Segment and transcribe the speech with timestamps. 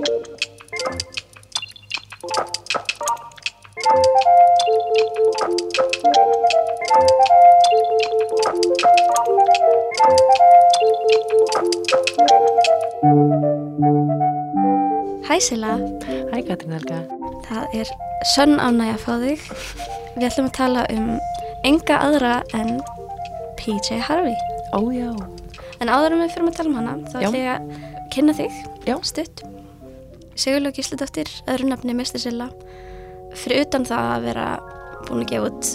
[0.00, 0.06] Hæ
[15.40, 15.76] Silla,
[16.32, 17.00] Hæ Katrín Helga.
[17.44, 17.88] það er
[18.34, 19.44] sönn ánægja að fá þig.
[20.16, 21.10] Við ætlum að tala um
[21.64, 22.80] enga aðra en
[23.60, 24.36] PJ Harvey.
[24.72, 25.12] Ó já.
[25.80, 27.60] En áður en við fyrir að tala um hana, þá ætlum ég að
[28.10, 28.52] kynna þig
[28.86, 28.96] Já.
[29.02, 29.49] stutt.
[30.38, 32.20] Sigurlaug Gísladóttir, öðru nafni Mr.
[32.22, 32.48] Silla.
[33.38, 34.46] Fyrir utan það að vera
[35.06, 35.70] búin að gefa út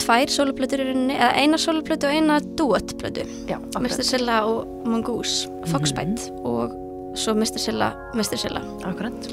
[0.00, 3.26] tvær soloplötur í rauninni, eða eina soloplötu og eina duettplötu.
[3.50, 4.04] Já, Mr.
[4.06, 6.72] Silla og Mongoose, Foxbite og
[7.18, 7.60] svo Mr.
[7.60, 8.38] Silla, Mr.
[8.40, 8.62] Silla.
[8.88, 9.28] Akkurat.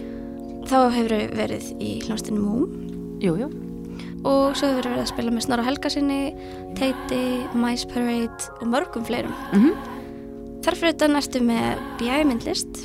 [0.67, 2.65] Þá hefur verið í hljómsdynni Moom
[3.23, 3.47] Jú, jú.
[4.27, 6.35] og svo hefur verið að spila með Snorra Helga sinni,
[6.77, 7.21] Teiti,
[7.55, 9.33] Mice Parade og mörgum fleirum.
[9.55, 9.71] Mm
[10.67, 12.81] Þarfur utan ertu með BI myndlist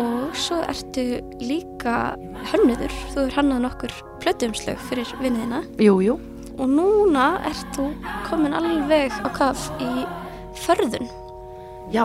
[0.00, 1.04] og svo ertu
[1.44, 2.14] líka
[2.50, 2.92] hönnuður.
[3.12, 6.14] Þú er hannað nokkur plötuumslög fyrir vinniðina Jú, jú.
[6.60, 7.88] og núna ert þú
[8.28, 9.90] komin alveg á kaf í
[10.64, 11.08] förðun.
[11.92, 12.04] Já,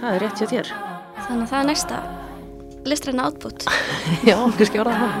[0.00, 0.72] það er rétt hjá þér.
[1.26, 2.00] Þannig að það er næsta
[2.86, 3.66] listræna átbútt.
[4.28, 5.14] Já, kannski orða það.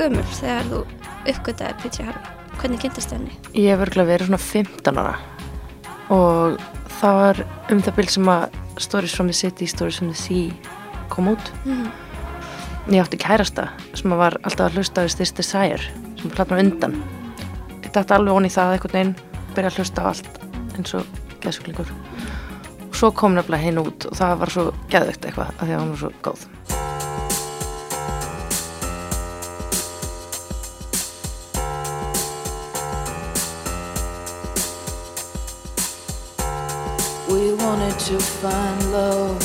[0.00, 0.78] Gömul þegar þú
[1.28, 2.36] uppgötaði PJ Harvey?
[2.56, 3.34] Hvernig kynntist henni?
[3.52, 5.18] Ég hef örgulega verið svona 15 ára
[6.14, 6.56] og
[7.00, 7.40] það var
[7.74, 10.48] um það byrj sem að Stories from the City, Stories from the Sea
[11.12, 11.52] kom út.
[11.66, 11.90] Mm.
[12.94, 16.96] Ég átti kærasta sem að var alltaf að hlusta á This Desire sem platna undan.
[17.84, 19.14] Dætti alveg onni í það einhvern veginn,
[19.52, 20.44] byrja að hlusta á allt
[20.78, 21.92] eins og geðsuglingur.
[22.88, 25.82] Og svo kom nefnilega hinn út og það var svo geðvögt eitthvað af því að
[25.84, 26.79] hún var svo góð.
[37.70, 39.38] Wanted to find love.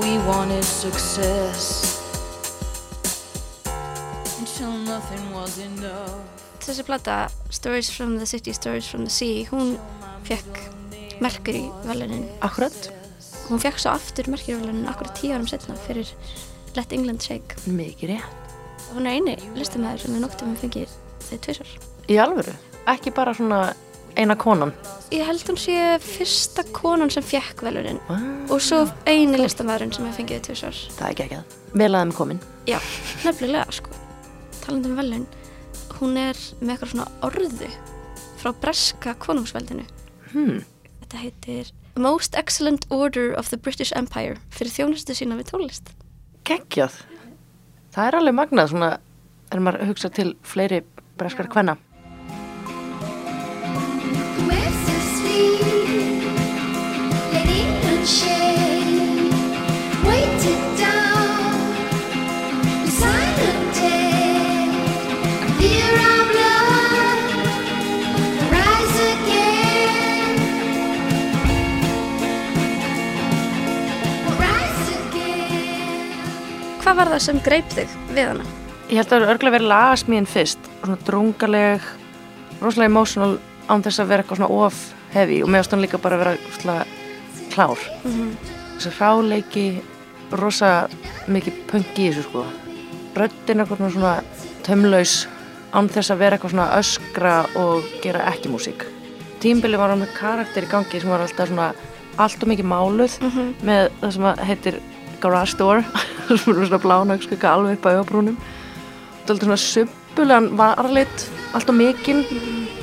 [0.00, 1.60] We wanted success.
[4.40, 6.16] Until nothing was enough.
[6.64, 7.16] Þessi plata,
[7.50, 9.76] Stories from the City, Stories from the Sea, hún
[10.24, 10.62] fekk
[11.20, 12.24] Mercury velunin.
[12.40, 12.88] Akkurat,
[13.50, 16.08] Hún fekk svo aftur Mercury velunin akkur tíu árum setna fyrir
[16.76, 17.58] Let England Shake.
[17.68, 18.56] mikið rétt.
[18.94, 20.96] Hún er eini listamæður sem við nóttum við fengið
[21.28, 21.76] þeir tvisar.
[22.08, 22.56] Í alvöru,
[22.88, 23.60] ekki bara svona
[24.18, 24.72] eina konan.
[25.14, 25.74] Ég held hún sé
[26.04, 28.20] fyrsta konan sem fekk velunin Ah,
[28.52, 30.80] og svo eini listamæðurinn sem við fengið þeir tvisar.
[30.98, 31.56] það er ekki ekki að.
[31.82, 32.40] Vel að þeim komin.
[32.68, 32.78] Já,
[33.24, 33.90] nefnilega sko.
[34.64, 35.26] Talandi um velun,
[36.00, 37.70] hún er með eitthvað svona orðu
[38.38, 39.86] frá breska konungsveldinu.
[40.32, 40.60] Hmm.
[41.00, 45.88] Þetta heitir Most Excellent Order of the British Empire fyrir þjónustu sína við tónlist.
[46.44, 46.92] Geggjað.
[47.94, 48.90] Það er alveg magnað svona,
[49.50, 50.82] er maður að hugsa til fleiri
[51.18, 51.74] breskar kvenna.
[76.88, 78.44] Hvað var það sem greip þig við hana?
[78.88, 81.88] Ég held að það eru örgulega verið lagasmíðin fyrst, svona drungaleg,
[82.62, 83.34] rosalega emotional
[83.68, 84.78] án þess að vera eitthvað svona of
[85.14, 86.78] heavy og meðast hann líka bara að vera svona
[87.52, 87.84] klár.
[88.78, 89.66] Þessi hráleiki,
[90.38, 90.72] rosa
[91.30, 92.44] mikið punk í þessu sko.
[93.18, 94.14] Röddin eitthvað svona
[94.66, 95.16] tömlaus
[95.72, 98.86] án þess að vera eitthvað svona öskra og gera ekki músík.
[99.42, 101.72] Tímbili var hann með karakter í gangi sem var alltaf svona
[102.18, 103.18] allt og mikið máluð
[103.66, 104.78] með það sem að heitir
[105.22, 105.82] Garage Door
[106.26, 108.02] sem er svona blánögskugga alveg upp á er
[109.28, 112.24] alltaf svona subbulegan varlit allt og mikinn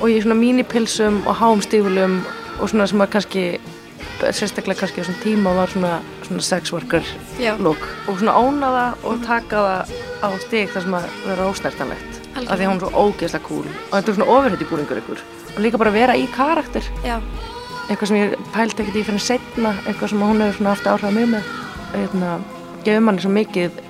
[0.01, 2.19] og í svona mínipilsum og háum stífulum
[2.59, 3.45] og svona sem að kannski
[4.35, 7.03] sérstaklega kannski á þessum tíma var svona, svona sex worker
[7.59, 7.81] look.
[8.07, 12.21] Og svona óna það og taka það á stík þar sem að vera ósnertanlegt.
[12.35, 13.67] Af því hún er svo ógeðslega cool.
[13.67, 15.23] Og þetta er svona ofurheit í búningur ykkur.
[15.55, 16.87] Og líka bara vera í karakter.
[17.05, 17.19] Já,
[17.87, 21.07] eitthvað sem ég pældi ekkert í fyrir setna eitthvað sem hún hefur svona haft áhrif
[21.07, 21.53] á mig með.
[21.95, 22.35] Hérna,
[22.83, 23.81] gefur manni svo mikið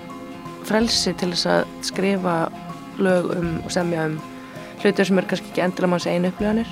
[0.66, 2.38] frelsi til þess að skrifa
[3.02, 4.18] lög um og semja um
[4.86, 6.70] hlutur sem er kannski ekki endilega manns einu upplifanir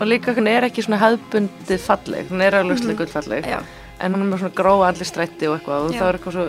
[0.00, 3.58] og líka hún er ekki svona hefðbundið falleg, hún er alveg mm falleg já,
[4.00, 5.98] en hún er með svona gróa allir strætti og eitthvað og Já.
[6.00, 6.46] það er eitthvað svo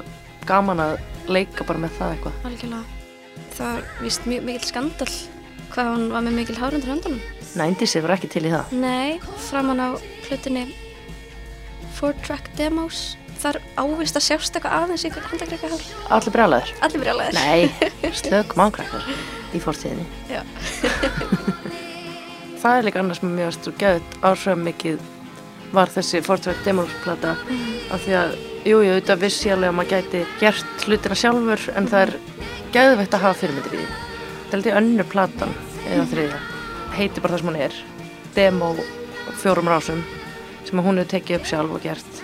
[0.47, 0.93] gaman að
[1.27, 2.83] leika bara með það eitthvað algjörlega.
[3.51, 5.09] Það var vist mjög mikil skandal
[5.71, 7.19] hvað hún var með mikil hár undir höndunum.
[7.51, 9.19] 90's var ekki til í það Nei,
[9.49, 9.87] framan á
[10.29, 10.69] hlutinni
[11.97, 13.17] Four Track Demos.
[13.41, 15.85] Þar ávist að sjást eitthvað aðeins í hár.
[16.13, 17.37] allir brjálæður Allir brjálæðir.
[17.41, 17.91] Nei,
[18.21, 20.41] slök mánkrakkar í fórstíðinni Já.
[22.61, 24.97] Það er líka annars með mjög að geðut áhrifum mikið
[25.71, 27.35] var þessi Fortrætt Demons-plata
[27.91, 28.33] af því að,
[28.67, 32.13] jú, jú, þetta vissi alveg að maður gæti gert hlutina sjálfur en það er
[32.75, 33.99] geðveitt að hafa fyrirmyndir í því.
[34.41, 35.55] Það held ég önnur platan
[35.87, 36.41] eða þriðja.
[36.97, 37.79] Heiti bara það sem hún er.
[38.35, 40.03] Demo á fjórum rásum
[40.67, 42.21] sem hún hefur tekið upp sjálf og gert.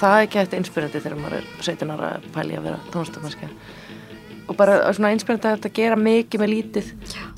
[0.00, 3.50] Það er gett inspirandi þegar maður er 17 ára pæli að vera tónstamanskja
[4.48, 6.90] og bara svona inspirandi að þetta gera mikið með lítið.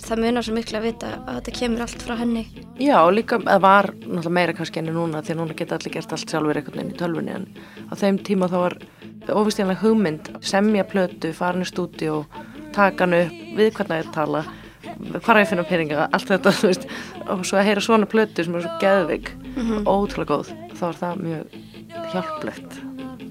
[0.07, 2.45] Það munar svo miklu að vita að þetta kemur allt frá henni.
[2.83, 5.97] Já, og líka, það var náttúrulega meira kannski enn núna því að núna geta allir
[5.97, 7.49] gert allt sjálfur einhvern veginn í tölvunni en
[7.91, 8.79] á þeim tíma þá var
[9.31, 12.23] óvistjánlega hugmynd semja plötu, farin í stúdíu
[12.77, 14.45] taka hann upp, við hvernig ég tala
[14.97, 16.87] hvað er ég að finna peninga, allt þetta veist,
[17.27, 19.33] og svo að heyra svona plötu sem er svo geðvig
[19.83, 21.57] og ótrúlega góð þá er það mjög
[22.13, 22.79] hjálplegt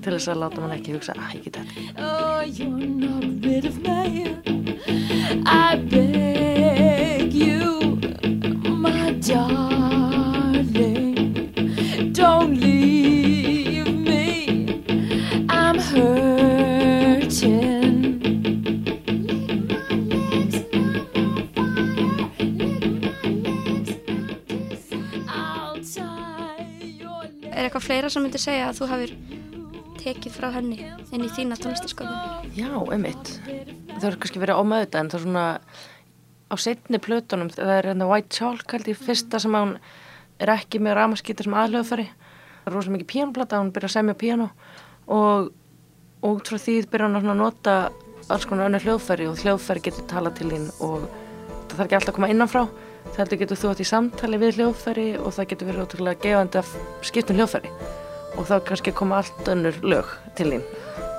[0.06, 3.66] til þess að láta mann ekki hugsa að ég get þetta Oh, you're not rid
[3.66, 4.38] of me.
[5.46, 7.98] I beg you,
[8.70, 10.14] my darling,
[12.14, 14.84] don't leave me.
[15.50, 17.64] I'm hurting.
[25.28, 26.68] I'll tie
[27.02, 29.12] your Er eitthvað fleira sem myndi segja að þú hafir
[30.06, 32.54] tekið frá henni inn í þína tónlistaskapin?
[32.58, 33.32] Já, einmitt.
[33.96, 35.46] Það er kannski verið ómöðuð en það er svona
[36.46, 39.76] á setni plötunum, það er hérna White Chalk held ég fyrsta sem hún
[40.42, 42.08] er ekki með ramaskýtar sem aðlöðfæri.
[42.62, 44.50] Það er rosa mikið píanoplata, hún byrjar að semja píano
[45.10, 45.52] og
[46.26, 47.76] út frá því byrjar hún að nota
[48.30, 52.14] alls konar önnur hljóðfæri og hljóðfæri getur tala til þín og það þarf ekki alltaf
[52.14, 52.66] að koma innanfrá.
[53.16, 56.74] Það getur þú átt í samtali við hljóðfæri og það getur verið ótrúlega gefandi að
[57.06, 58.05] skiptum hljóðfæri
[58.36, 60.66] og þá kannski koma allt önnur lög til þín.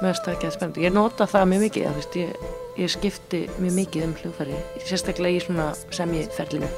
[0.02, 0.84] Mér finnst það ekki að spennandi.
[0.86, 2.50] Ég nota það mjög mikið það, veist, ég,
[2.82, 6.70] ég skipti mjög mikið um hljóðfæri sérstaklega í svona semjiferlinu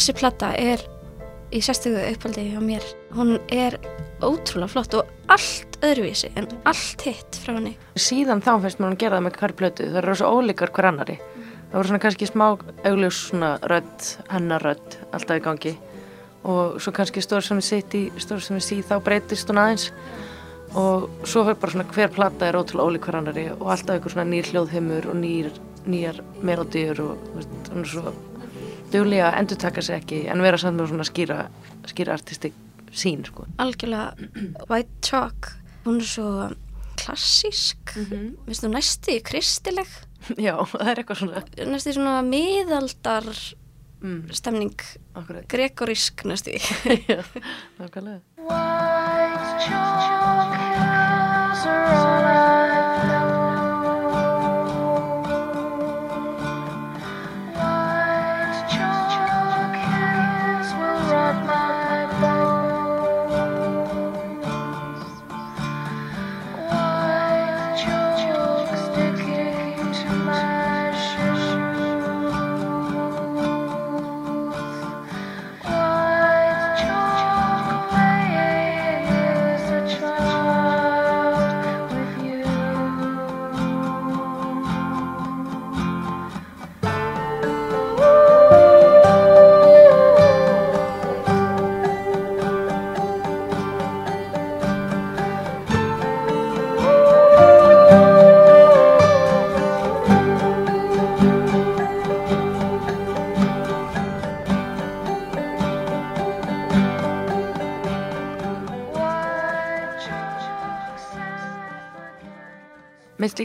[0.00, 0.80] Þessi platta er
[1.52, 2.84] í sérstöku upphaldi hjá mér.
[3.12, 3.74] Hún er
[4.24, 7.74] ótrúlega flott og allt öðruvísi en allt hitt frá henni.
[8.00, 10.88] síðan þá finnst mér hún gera það með hver plötu það eru svo ólíkar hver
[10.88, 15.74] annari það voru svona kannski smá augljós svona rödd, hennar rödd alltaf í gangi
[16.48, 19.60] og svo kannski stór sem við sitt í stór sem við sí þá breytist hún
[19.60, 19.90] aðeins
[20.80, 24.16] og svo er bara svona hver plata er ótrúlega ólík hver annari og alltaf einhver
[24.16, 25.52] svona nýr hljóðheimur og nýr,
[25.84, 28.28] nýjar melodíur og þú veist,
[28.90, 31.38] er duglega að endur taka sig ekki en vera samt með svona skýra
[31.90, 32.54] skýra artistik
[32.90, 34.14] sín sko Algjörlega
[34.70, 35.52] White Chalk.
[35.84, 36.50] Hún er svo
[37.00, 37.94] klassísk.
[37.96, 38.36] Mm -hmm.
[38.46, 39.86] Vistu næsti kristileg.
[40.36, 43.24] já, það er eitthvað svona Næsti svona miðaldar
[44.02, 44.80] mm, stemning.
[45.14, 46.50] akkurat Gregorísk næsti.
[47.08, 47.22] já,
[47.78, 52.09] nákvæmlega White chalk hills are all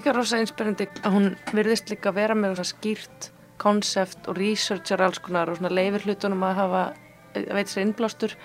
[0.06, 1.24] líka rosa inspirandi að hún
[1.58, 6.82] virðist líka vera með skýrt konsept og researchar alls konar og leifir hlutunum að hafa
[7.34, 8.36] að veit sér innblástur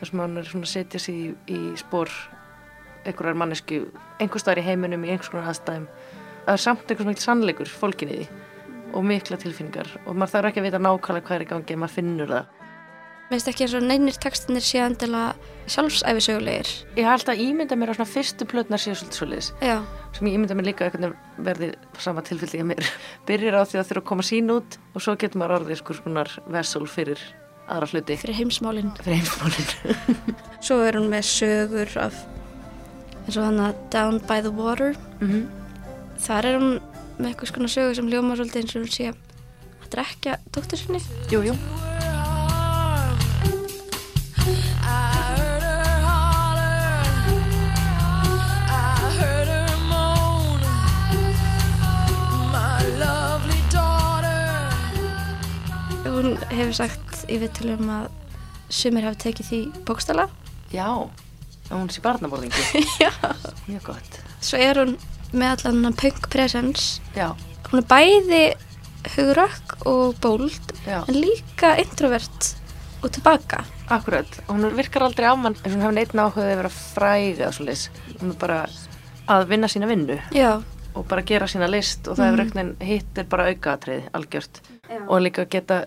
[0.00, 2.10] þar sem hann er svona að setja sig í, í spór
[3.06, 3.78] einhverjar mannesku
[4.18, 5.86] einhver staðar í heiminum í einhvers konar aðstæðum
[6.48, 8.26] það er samt einhvers mikil sannleikur fólkin í því
[8.98, 11.84] og mikla tilfinningar og maður þarf ekki að vita nákvæmlega hvað er í gangi en
[11.84, 12.65] maður finnur það
[13.26, 15.34] Mér finnst ekki eins og neynir textinir séu endilega
[15.66, 16.68] sjálfsæfisögulegir.
[16.94, 19.80] Ég har alltaf ímyndað mér á svona fyrstu plötnar síðan svolítið svoleiðis Já,
[20.14, 20.90] sem ég ímynda mér líka
[21.48, 22.90] verði sama tilfelli að mér
[23.26, 25.96] byrjar á því að þurfa að koma sín út og svo getur maður orðið sko
[25.98, 27.24] skonar vessel fyrir
[27.66, 28.92] aðra hluti fyrir heimsmálinn.
[29.02, 30.06] fyrir heimsmálin
[30.66, 32.20] Svo er hún með sögur af
[33.26, 34.94] eins og hann að Down by the Water.
[35.18, 35.48] mm
[36.22, 36.70] Þar er hún
[37.18, 41.02] með eitthvað skona sögur sem ljóma svolítið eins og hún sé að drekja dóttur sinni.
[41.32, 41.42] Jú,
[56.52, 58.08] hefur sagt í viðtölum að
[58.72, 60.28] sumir hafi tekið því bókstala.
[60.72, 60.86] já
[61.70, 63.10] hún sé barnaborðingi Já.
[63.66, 64.96] mjög gott Svo er hún
[65.32, 67.00] með allan punk presence.
[67.16, 67.32] já,
[67.70, 68.42] Hún er bæði
[69.16, 72.54] hugrökk og bóld já, en líka introvert
[73.02, 73.64] og tilbaka.
[73.88, 76.70] akkurat hún virkar aldrei á mann eins og hún hefur neitt áhugaði að vera
[77.66, 78.60] leis hún er bara
[79.28, 80.62] að vinna sína vinnu Já,
[80.94, 82.34] og bara gera sína list og það mm.
[82.82, 84.60] hitt er bara aukaatriði algjört
[85.06, 85.84] og líka geta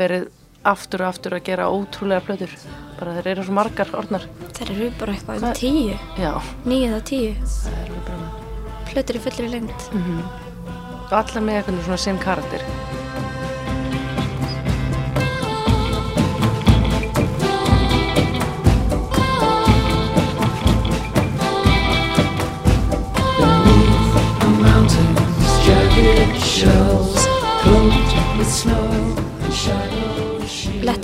[0.00, 0.28] verið
[0.68, 2.54] aftur og aftur að gera ótrúlega plötur.
[2.98, 4.26] Bara þeir eru svo margar orðnar.
[4.58, 6.32] Þær eru bara eitthvað um tíu, já,
[6.66, 7.34] níu eða tíu.
[7.44, 8.30] það er alveg bara
[8.88, 9.88] Plötur í fullri lengt.
[11.08, 12.64] og allar með eitthvað svona sem karakter.
[24.62, 27.26] Mountains, jagged shells,
[27.62, 28.87] coated with snow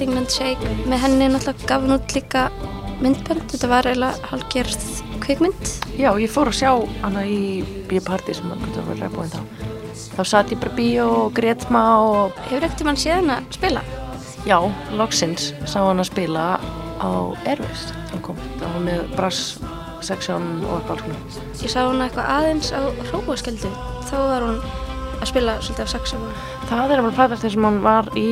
[0.04, 0.72] Letting Man Shake.
[0.84, 2.40] Með henni náttúrulega gaf hún út líka
[3.00, 4.82] myndbönd, þetta var eiginlega hálfgerð
[5.24, 5.70] kvikmynd.
[5.96, 9.38] Já, ég fór að sjá hana í bíoparti sem maður getur að ræðbúin þá.
[10.18, 13.38] Þá satt ég bara í bíó og grét smá og Hefur ekkert mann séð hana
[13.54, 13.80] spila?
[14.44, 14.58] já,
[14.92, 16.44] loksins sá hann að spila
[17.00, 17.08] á
[17.48, 17.86] Airways.
[18.10, 19.40] Sem kom, það var með brass
[20.04, 23.72] section og eitthvað alls Ég sá hana eitthvað aðeins á hróaskjöldu.
[24.04, 24.60] Þá var hún
[25.16, 28.28] að spila svolítið af saxofón Það er alveg plata þess að hann var í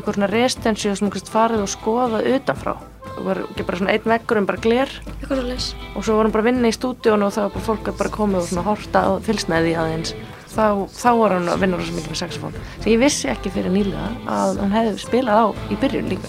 [0.00, 2.74] ykkur svona residency sem hann farið og skoðað utanfrá.
[3.08, 6.18] Það var ekki bara svona einn veggur en bara gler eitthvað svo leys og svo
[6.18, 8.50] vorum bara að vinna í stúdíun og það var bara fólk að bara komið og
[8.50, 10.14] svona horta og því aðeins.
[10.48, 13.74] Þá, þá var hann að vinna rosa mikið með saxofón sem ég vissi ekki fyrir
[13.74, 16.28] nýlega að hann hefði spilað á í byrjun líka.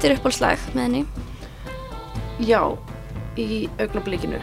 [0.00, 1.00] Þú áttir uppáhaldslag með henni
[2.48, 2.62] Já,
[3.36, 4.38] í augnablíkinu.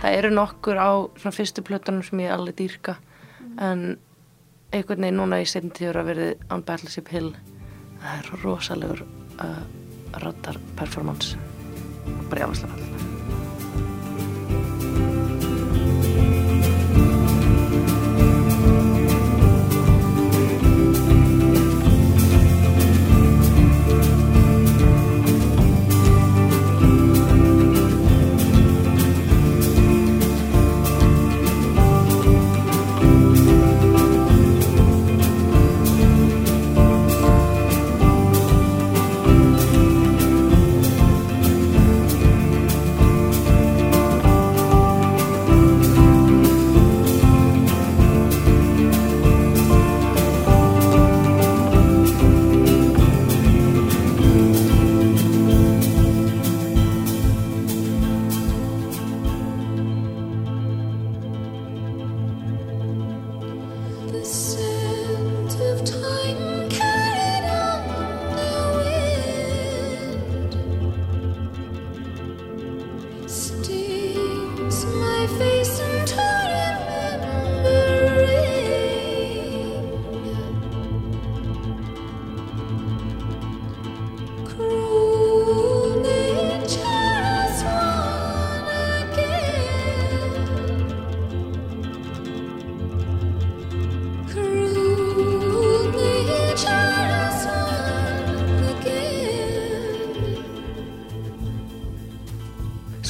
[0.00, 2.94] Það eru nokkur á svona fyrstu plötunum sem ég alveg dýrka
[3.60, 3.98] en
[4.72, 7.34] einhvern veginn núna í setjum tíður að verið on Battleship Hill
[8.00, 9.62] það er rosalegur uh,
[10.24, 11.36] rattar performance
[12.30, 13.12] bara jáfnvæslega fallega.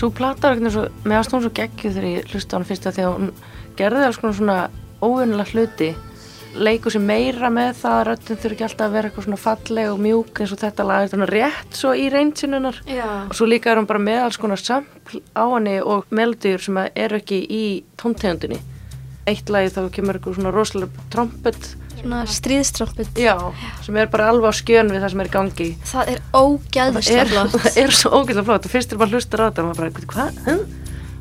[0.05, 2.87] Svo plata var eitthvað svo, með aðstofn svo geggjuð þegar ég hlusta á hann fyrst
[2.91, 3.31] að hún
[3.79, 4.57] gerði alls konar svona
[5.01, 5.87] óvinnilega hluti.
[6.67, 9.89] Leikur sér meira með það að röddin þurfi ekki alltaf að vera eitthvað svona falleg
[9.95, 11.07] og mjúk eins og þetta lag.
[11.07, 14.61] Er svona rétt svo í reynsinunar og svo líka er hún bara með alls konar
[14.61, 17.65] sampl á henni og melodýr sem eru ekki í
[17.97, 18.61] tóntegundinni.
[19.25, 21.71] Eitt lagi þá kemur eitthvað svona rosalega trompet
[22.05, 23.17] Svona stríðstramput.
[23.17, 23.35] já,
[23.83, 27.21] sem er bara alveg á skjön við það sem er í gangi Það er ógæðislega
[27.25, 27.55] er, flott.
[27.65, 29.91] það er svo ógæðlega flott og fyrst er bara hlustur á þetta og maður bara,
[29.97, 30.65] "Bíddu, hvað, hm?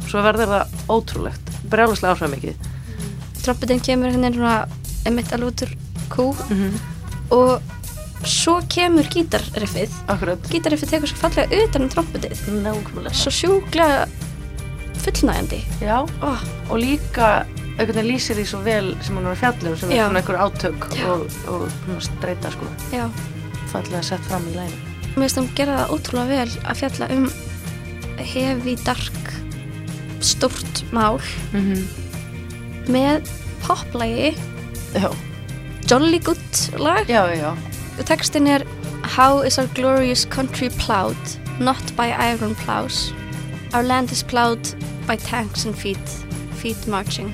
[0.09, 2.55] svo verður það ótrúlegt bara alveg áhrifað mikið
[3.43, 4.67] Trompetin kemur einhvern veginn svona
[5.07, 5.71] einmitt alveg út úr
[6.13, 6.27] kú
[7.31, 7.61] og
[8.23, 9.89] svo kemur gítarriffið.
[10.07, 12.39] akkurat, Gítarriffið tekur svo fallega utan um trompetið.
[12.63, 14.07] nákvæmlega Svo sjúklega
[15.03, 15.59] fullnægjandi.
[15.81, 19.89] já, Oh, og líka einhvern veginn lýsir því svo vel sem hann var fjallum sem
[19.89, 20.03] Já.
[20.03, 23.07] er svona einhver átök og, og streyta sko já.
[23.71, 27.27] fallega sett fram í læginu Mér finnst hún gera það ótrúlega vel að fjalla um
[28.17, 29.33] hefi, dark,
[30.21, 31.19] stórt mál
[31.53, 31.83] mm
[32.83, 33.29] með
[33.63, 34.33] poplægi,
[35.87, 37.07] jolly good lag.
[37.07, 37.55] já, já,
[38.05, 38.65] Textin er
[39.03, 41.17] How is our glorious country plowed,
[41.59, 43.13] not by iron plows.
[43.73, 44.75] Our land is plowed
[45.07, 46.09] by tanks and feet,
[46.55, 47.33] feet marching.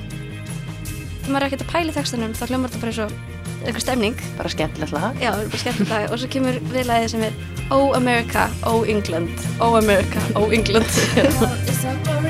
[1.30, 3.12] Maður er ekkert að pæla í textinum þá hljómar þetta bara eins og
[3.60, 4.16] eitthvað stemning.
[4.38, 7.38] bara skemmtilegt lag Já, bara skemmtilegt lag og svo kemur viðlagið sem er
[7.70, 10.90] Oh America, Oh England, Oh America, Oh England.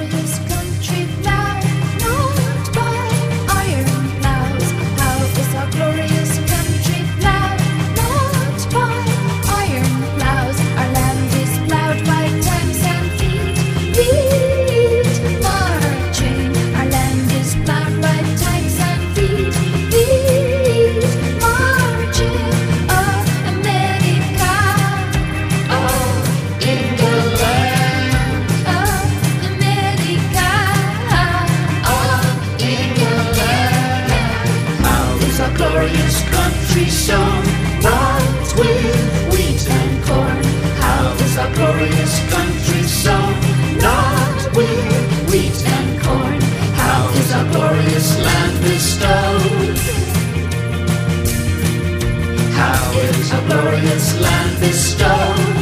[53.84, 55.08] is our glorious land bestowed?
[55.08, 55.59] Oh,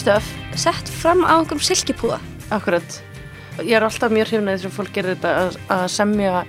[0.00, 0.24] hefi stöf,
[0.56, 2.18] Sett fram á einhverjum silkipúða.
[2.50, 3.02] akkurat.
[3.62, 6.44] Ég er alltaf mjög hrifnað þess að fólk gerir þetta að, að semja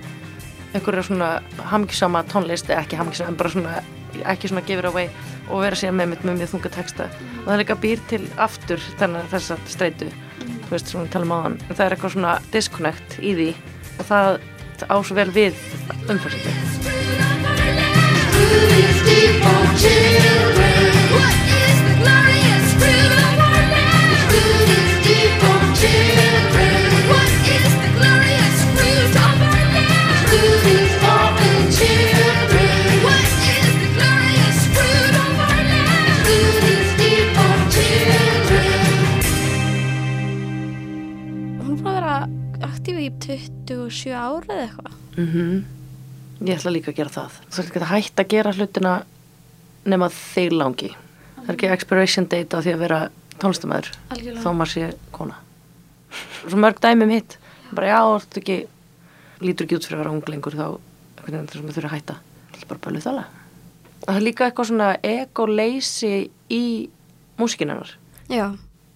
[0.74, 3.82] einhverja svona hamgisama tónlist eða ekki hamgisama, en bara svona
[4.24, 5.08] ekki svona give it away
[5.50, 7.04] og vera síðan með, með, með mjög þunga texta.
[7.04, 10.08] Og það er líka býr til aftur þennan þess að streitu.
[10.38, 13.50] Þú veist, svona við talum á hann það er eitthvað svona disconnect í því
[13.98, 14.28] og það
[14.88, 15.54] á svo vel við
[16.08, 16.52] umfærsandi
[43.46, 44.98] 27 ára eða eitthvað.
[45.16, 45.62] mm
[46.42, 47.34] ég ætla líka að gera það.
[47.46, 48.92] Þú ætla ekki að hætta að gera hlutina
[49.86, 50.88] nema þig langi.
[51.36, 52.98] Það er ekki expiration date á því að vera
[53.38, 53.92] tónlistamæður
[54.42, 55.36] þó maður sé kona.
[56.48, 57.38] Svo mörg dæmi um hitt.
[57.70, 58.58] Bara já, þú ekki
[59.42, 60.66] lítur ekki út fyrir að vera ung lengur þá
[61.22, 62.18] við þurfum að hætta.
[62.50, 63.24] Það er bara bæluð þala
[64.06, 66.14] það er líka eitthvað svona ego-leysi
[66.52, 66.64] í
[67.40, 67.94] músikinarnar
[68.30, 68.54] Já,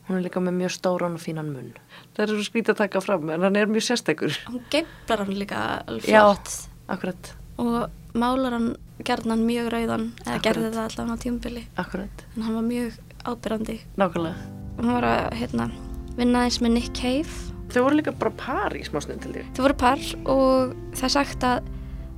[0.08, 1.72] hún er líka með mjög stóran og fínan munn.
[2.14, 5.34] Það er svo skrítið að taka fram en hann er mjög sérstækur hún geiflar hann
[5.40, 6.22] líka alveg Já.
[6.22, 6.68] flott.
[6.88, 8.68] akkurat, og málar hann
[9.04, 10.44] gerðan mjög rauðan eða Akkurat.
[10.46, 14.36] gerði það allavega á tímubili akkurat, en hann var mjög ábyrrandi nákvæmlega.
[14.76, 15.70] Hún var að hérna,
[16.16, 17.28] vinna eins með Nick Cave.
[17.72, 19.42] Þau voru líka bara par í smá snund til því.
[19.56, 19.98] þau voru par
[20.30, 21.72] og það er sagt að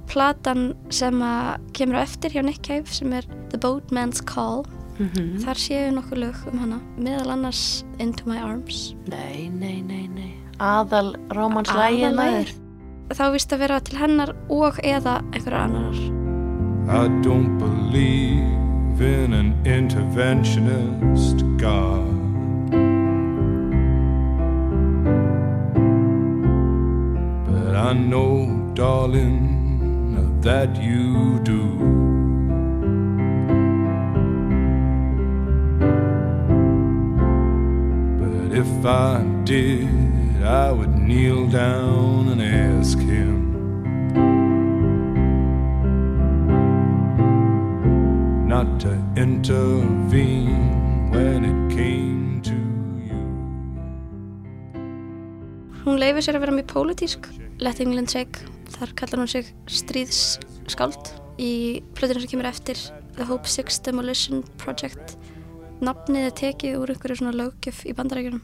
[0.08, 4.64] platan sem að kemur á eftir hjá Nick Cave sem er The Boatman's Call
[4.98, 10.08] Mm þar séu nokkuð lög um hana meðal annars Into My Arms Nei, nei, nei,
[10.08, 10.32] nei.
[10.58, 12.16] Aðal rómanslægið Aðallagið.
[12.18, 12.54] maður.
[13.14, 16.00] þá vist að vera til hennar og eða einhverjar annarar
[16.88, 22.18] I don't believe in an interventionist God.
[28.08, 32.27] know, darling, that you do.
[38.58, 43.54] If I did, I would kneel down and ask him.
[48.48, 52.58] Not to intervene when it came to
[53.06, 53.22] you.
[55.84, 57.30] Hún leifir sér að vera mjög pólitísk.
[57.62, 58.42] Let England Shake,
[58.74, 61.14] þar kallar hún sig stríðsskáld.
[61.38, 62.80] Í plötinu sem kemur eftir
[63.14, 65.14] The Hope Six Demolition Project.
[65.78, 68.40] Nafnið er tekið úr einhverju svona löggjöf í bandarækjunum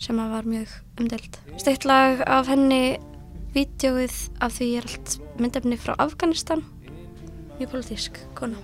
[0.00, 0.70] sem að var mjög
[1.02, 1.34] umdelt.
[1.60, 2.96] Steitt lag af henni,
[3.52, 6.62] vídeóið af því er allt myndefni frá Afganistan.
[7.58, 8.56] Mjög pólitísk kona.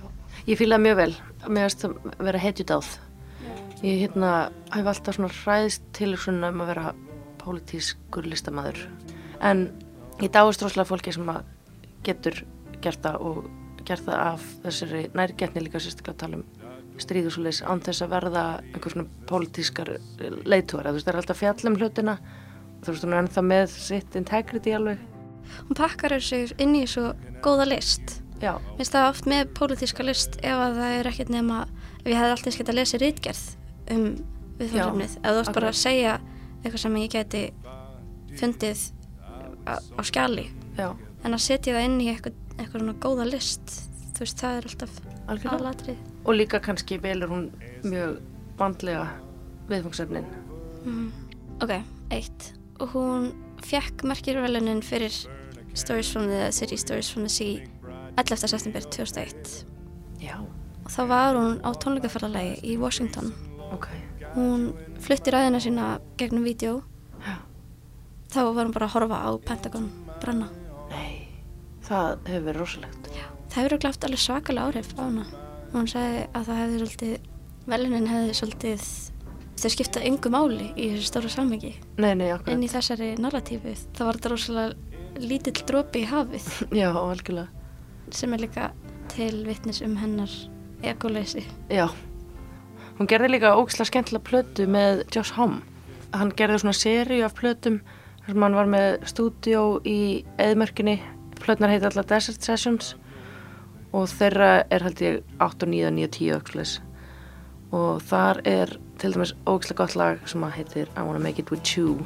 [0.49, 1.13] Ég fílaði mjög vel,
[1.45, 2.89] finnst það vera hetjudáð.
[3.85, 4.33] Ég hérna
[4.73, 6.95] hef alltaf svona hræðist tilhugsunum um að vera
[7.43, 8.87] pólitískur listamæður.
[9.45, 9.67] En
[10.23, 11.43] ég dáist rosalega fólki sem að
[12.09, 12.41] getur
[12.81, 13.45] gert það og
[13.85, 16.54] gert það af þessari nærgetni líka sérstaklega að
[16.95, 19.91] tala stríð og svo leys án þess að verða einhver svona pólitískar
[20.45, 20.87] leitúar.
[20.87, 22.17] Þú veist, það er alltaf fjallum hlutina
[22.83, 25.01] þú veist, hún er ennþá með sitt integrity alveg.
[25.67, 27.13] Hún pakkar sig inn í svo
[27.45, 28.21] góða list.
[28.41, 31.61] Já, Mér finnst það oft með pólitíska list ef að það er ekkert nema
[32.01, 33.43] ef ég hefði alltaf skemmt að lesa rítgerð
[33.95, 34.07] um
[34.59, 35.15] viðfóðsefnið.
[35.15, 36.17] Ef þú varst bara að segja
[36.63, 37.43] eitthvað sem ég geti
[38.35, 38.83] fundið
[39.63, 40.89] á, á skjali já,
[41.23, 43.77] en að setja það inn í eitthvað, eitthvað svona góða list
[44.15, 44.99] þú veist, það er alltaf
[45.55, 46.14] aðlatrið.
[46.25, 47.47] Og líka kannski velur hún
[47.85, 48.19] mjög
[48.57, 49.07] vandlega
[49.69, 50.25] viðfangsefnin.
[51.61, 51.71] Ok,
[52.11, 52.51] eitt.
[52.81, 53.27] Og hún
[53.65, 55.13] fekk merkir velunin fyrir
[55.75, 57.67] Stories from the City, Stories from the Sea
[58.17, 58.47] 11.
[58.47, 59.65] september 2001
[60.23, 63.33] Já, og þá var hún á tónleikaferðalagi í Washington
[63.75, 63.87] ok.
[64.37, 64.69] hún
[65.03, 66.77] flutti ræðina sína gegnum vídeo
[67.25, 67.35] Já.
[68.31, 69.89] þá var hún bara að horfa á Pentagon
[70.23, 70.47] brenna
[70.93, 71.27] Nei,
[71.83, 73.11] það hefur verið rosalegt.
[73.51, 75.25] það hefur glátt alveg svakalega áhrif á hana
[75.75, 77.29] hún sagði að það hefði svolítið
[77.73, 78.87] velunin hefði svolítið
[79.55, 82.51] þau skipta yngu máli í þessu stóra samhengi Nei, nei, akkurat.
[82.53, 86.49] en í þessari narratífi það var þetta rosalega lítill dropi í hafið
[86.81, 87.47] Já, algjörlega.
[88.11, 88.71] sem er líka
[89.15, 90.31] til vittnis um hennar
[90.85, 91.87] egoleysi Já.
[92.99, 95.59] Hún gerði líka ógislega skemmtilega plötu með Josh Homme.
[96.15, 97.81] Hann gerði svona seríu af plötum
[98.25, 100.93] sem hann var með stúdíó í eðmörkinni.
[101.41, 102.93] Plötunar heiti alltaf Desert Sessions
[103.95, 106.73] og þeirra er held ég 8, 9, 9, 10 öxlis.
[107.75, 111.51] Og þar er til dæmis ógislega gott lag sem að heitir I Wanna Make It
[111.51, 112.03] With You.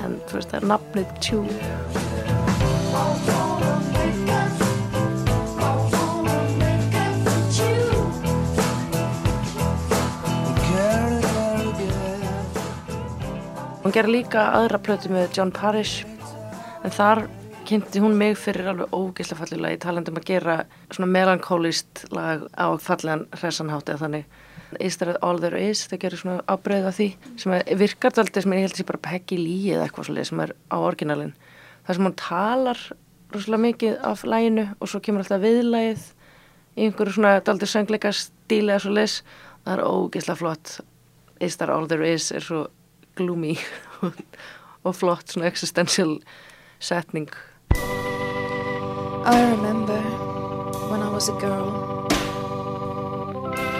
[0.00, 1.44] En þú veist það er nafnið Chew.
[13.82, 16.06] Hún gerði líka aðra plötu með John Parrish
[16.82, 17.26] en þar
[17.72, 20.54] kynnti hún mig fyrir alveg ógeðslega fallega lagi talandi um að gera
[20.92, 24.24] svona melankólist lag á fallegan hressanhátt eða þannig.
[24.80, 27.06] Is there all there is, þau gerir svona ábreyð af því
[27.40, 30.28] sem að virkar daldið sem ég held að sé bara Peggy Lee eða eitthvað svolítið
[30.28, 31.32] sem er á orginalin
[31.86, 32.82] þar sem hún talar
[33.32, 36.04] rosalega mikið af læginu og svo kemur alltaf viðlægið
[36.76, 40.74] í einhverju svona daldið söngleika stíli eða svolítið það er ógeðslega flott.
[41.40, 42.66] Is there all there is er svo
[43.16, 43.56] gloomy
[44.84, 46.18] og flott svona existential
[46.82, 47.32] setning
[49.24, 50.00] I remember
[50.90, 51.70] when I was a girl.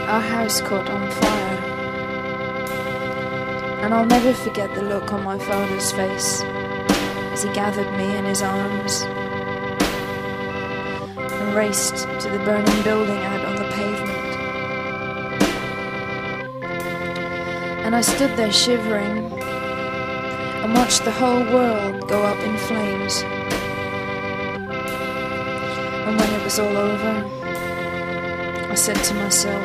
[0.08, 1.58] Our house caught on fire.
[3.82, 6.42] And I'll never forget the look on my father's face
[7.32, 9.02] as he gathered me in his arms
[11.18, 14.36] and raced to the burning building out on the pavement.
[17.84, 19.32] And I stood there shivering
[20.62, 23.24] and watched the whole world go up in flames.
[26.42, 27.24] It was all over,
[28.68, 29.64] I said to myself,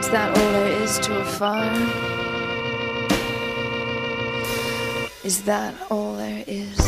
[0.00, 1.70] Is that all there is to a fire?
[5.22, 6.78] Is that all there is?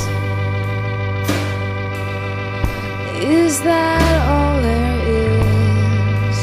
[3.22, 6.38] Is that all there is?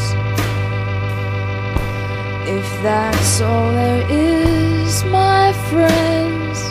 [2.60, 6.62] If that's all there is, my friends,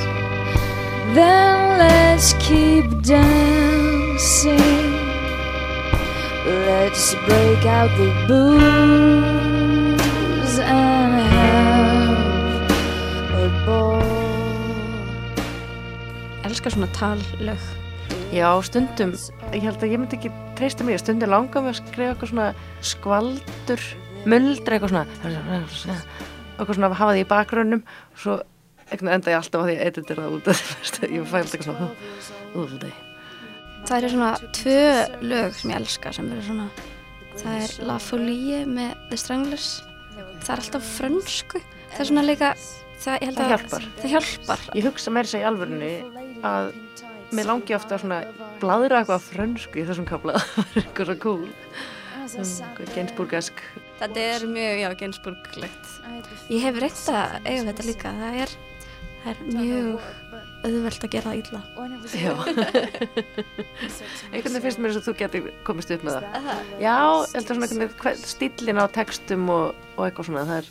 [1.15, 4.82] then let's keep dancing.
[6.83, 8.59] Let's break out the booze
[10.59, 12.19] and have
[13.39, 14.03] a ball.
[16.43, 17.63] elskar svona tallög
[18.35, 19.15] Já, stundum,
[19.55, 22.49] ég held að ég myndi ekki treysta mér, stundum langar mig að skrifa eitthvað svona
[22.91, 23.83] skvaldur,
[24.27, 25.07] muldra eitthvað svona,
[26.59, 27.83] eitthvað svona að hafa því í bakgrunnum,
[28.19, 28.43] svo
[28.91, 30.59] Eitthvað enda ég alltaf á því að editera það út af
[30.99, 31.95] því ég fæ alltaf eitthvað svona
[32.59, 33.12] úðldi.
[33.83, 34.83] Það eru svona tvö
[35.27, 36.69] lög sem ég elska sem eru svona
[37.33, 39.69] það er La Folie með The Stranglers
[40.43, 41.61] það er alltaf frönsku
[41.93, 42.53] það er svona líka
[43.03, 43.87] það, Það að- hjálpar.
[43.99, 45.93] það hjálpar Ég hugsa meira segja í alvörunni
[46.47, 46.73] að
[47.33, 48.21] mér langi ofta að svona
[48.61, 50.35] bladra eitthvað frönsku í þessum kapla.
[50.43, 51.49] Það er eitthvað svo cool.
[52.95, 53.59] Gainsbourgesk.
[53.99, 55.89] þetta er mjög, já, geinsburglegt
[56.53, 58.53] ég hef reynt að eiga þetta líka það er,
[59.25, 60.07] það er mjög
[60.63, 61.61] auðvelt að gera það illa.
[62.13, 62.33] Já.
[64.33, 66.27] Einhvern veginn finnst mér þess að þú getur komist upp með það.
[66.83, 70.59] Já, ég held að svona einhvern veginn stílinn á textum og, og eitthvað svona, það
[70.61, 70.67] er,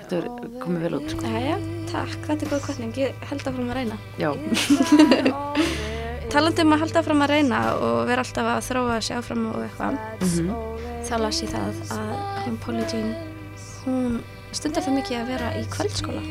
[0.00, 0.28] getur
[0.62, 1.32] komið vel út, sko.
[1.36, 1.60] Jæja,
[1.92, 4.00] takk, þetta er góð kvartning ég held áfram að reyna.
[4.20, 4.30] Já,
[6.34, 9.62] talandi um að halda áfram að reyna og vera alltaf að þróa sig áfram og
[9.64, 9.94] eitthvað
[11.08, 12.12] þá las ég það að
[12.44, 13.10] hún Polly Jean
[13.84, 14.20] hún
[14.54, 16.22] stundar það mikið að vera í kvöldskóla.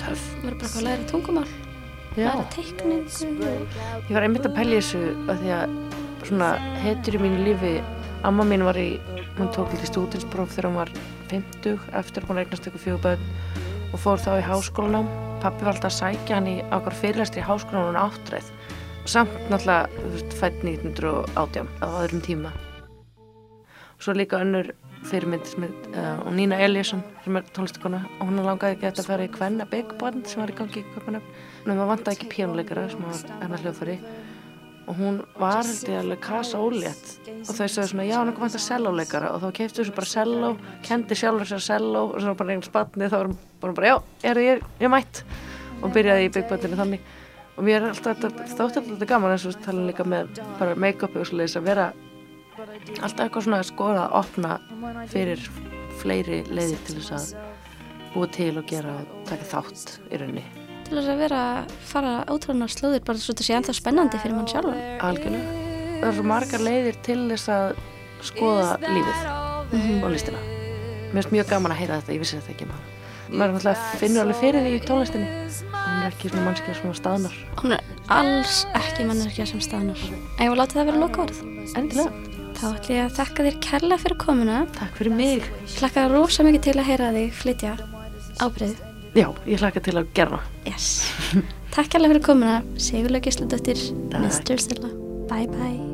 [0.00, 0.24] Töff.
[0.42, 1.71] vera bara eitthvað að læra tungumál
[2.12, 4.98] Læra teikningu ég var einmitt að pæla í þessu
[5.32, 5.70] að því að
[6.28, 6.48] svona
[6.82, 7.70] hetjur í mínu lífi,
[8.28, 9.00] amma mín var í,
[9.38, 10.92] hún tók lítið stúdinspróf þegar hún var
[11.30, 13.24] 50 eftir hún eignast eitthvað fjöguböð
[13.92, 15.08] og fór þá í háskólanám.
[15.40, 18.52] Pappi var alltaf að sækja hann í ákvar fyrirlæstri í háskólanám og áttræð.
[19.08, 19.88] Samt náttúrulega,
[20.36, 22.52] fætt 1918 á öðrum tíma.
[23.96, 24.74] Svo líka önnur
[25.08, 29.24] fyrirmynd sem er uh, Nína Eliasson sem er tónlistakona og hún langaði ekki að fara
[29.26, 31.32] í Kvenna Big Band sem var í gangi í Köpunöfn
[31.66, 33.96] en maður vantaði ekki píónuleikara sem var hennar hljóðfæri.
[34.90, 37.12] Og hún var held ég alveg kasa ólétt.
[37.30, 40.10] Og þau sagði svona já, hann er komið að selloleikara og þá keiftu þessu bara
[40.10, 40.48] selló
[40.82, 43.96] kendi sjálfur sér selló og svona bara einn spatni þá var hún bara, bara já,
[44.32, 45.22] er, ég, ég er mætt.
[45.82, 47.06] Og byrjaði í Big Bandinu þannig.
[47.52, 50.74] Og mér er alltaf, þetta- þótti alltaf þetta gaman eins og tala líka með bara
[50.74, 51.86] make-upi og svoleiðis að vera
[52.52, 54.56] alltaf eitthvað svona að skoða að opna
[55.12, 55.44] fyrir
[56.02, 57.48] fleiri leiðir til þess að
[58.12, 60.44] búa til og gera og taka þátt í rauninni.
[60.88, 64.36] Til þess að vera að fara ótrúna slóðir bara svo þetta sé ennþá spennandi fyrir
[64.36, 64.80] mann sjálfan.
[65.00, 65.60] Algjörlega.
[66.02, 67.76] Það eru margar leiðir til þess að
[68.26, 70.42] skoða lífið og listina.
[71.12, 72.98] Mér finnst mjög gaman að heyra þetta, ég vissi þetta ekki maður.
[73.32, 75.28] Náttúrulega finnur alveg fyrir því í tónlistinni.
[75.72, 77.38] Hún er ekki svona mannskja svona staðnar.
[77.62, 80.04] Hún er alls ekki manneskja sem staðnar.
[80.36, 81.40] En ég vil láta það vera loka orð
[81.78, 82.31] endilega,
[82.62, 85.48] þá ætlum ég að þakka þér kærlega fyrir komuna takk fyrir mig
[85.80, 87.72] hlakka rosa mikið til að heyra þig flytja
[88.38, 88.76] ábreið
[89.18, 90.90] já, ég hlakka til að gera yes.
[91.74, 94.28] takk kærlega fyrir komuna Sigurlaug Gísladóttir, Takk.
[94.28, 94.62] Mr.
[94.62, 94.92] Silla
[95.26, 95.91] bye bye